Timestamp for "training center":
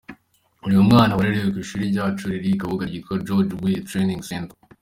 3.89-4.57